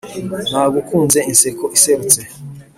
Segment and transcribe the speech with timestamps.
[0.51, 2.19] nagukunze inseko iserutse